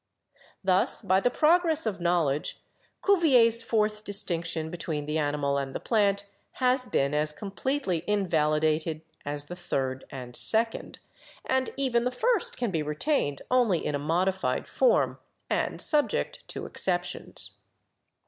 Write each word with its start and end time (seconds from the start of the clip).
Thus, 0.63 1.03
by 1.03 1.19
the 1.19 1.29
progress 1.29 1.85
of 1.85 2.01
knowledge, 2.01 2.59
Cuvier's 3.05 3.61
fourth 3.61 4.03
distinction 4.03 4.71
be 4.71 4.77
tween 4.79 5.05
the 5.05 5.19
animal 5.19 5.59
and 5.59 5.75
the 5.75 5.79
plant 5.79 6.25
has 6.53 6.87
been 6.87 7.13
as 7.13 7.31
completely 7.31 7.99
in 8.07 8.27
validated 8.27 9.03
as 9.25 9.45
the 9.45 9.55
third 9.55 10.05
and 10.09 10.35
second, 10.35 10.97
and 11.45 11.69
even 11.77 12.03
the 12.03 12.09
first 12.09 12.57
can 12.57 12.71
be 12.71 12.81
retained 12.81 13.43
only 13.51 13.85
in 13.85 13.93
a 13.93 13.99
modified 13.99 14.67
form 14.67 15.19
and 15.51 15.79
subject 15.79 16.47
to 16.47 16.65
exceptions." 16.65 17.57